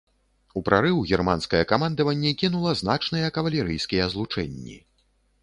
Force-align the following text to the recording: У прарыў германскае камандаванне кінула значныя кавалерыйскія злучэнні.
У 0.59 0.61
прарыў 0.69 1.01
германскае 1.17 1.61
камандаванне 1.73 2.31
кінула 2.43 2.73
значныя 2.81 3.27
кавалерыйскія 3.37 4.09
злучэнні. 4.17 4.77